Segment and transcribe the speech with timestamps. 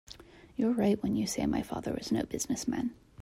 [0.55, 2.95] You're right when you say my father was no business man.